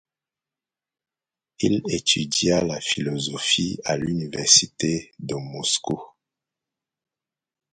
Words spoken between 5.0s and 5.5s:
de